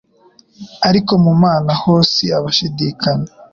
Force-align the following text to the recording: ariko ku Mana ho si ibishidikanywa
ariko 0.89 1.11
ku 1.23 1.31
Mana 1.43 1.71
ho 1.81 1.93
si 2.11 2.25
ibishidikanywa 2.37 3.29